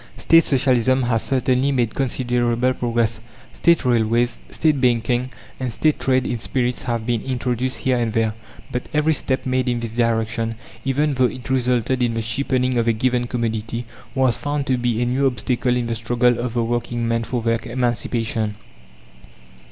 [0.17, 3.19] State Socialism has certainly made considerable progress.
[3.53, 8.33] State railways, State banking, and State trade in spirits have been introduced here and there.
[8.71, 12.87] But every step made in this direction, even though it resulted in the cheapening of
[12.87, 13.85] a given commodity,
[14.15, 17.43] was found to be a new obstacle in the struggle of the working men for
[17.43, 18.55] their emancipation.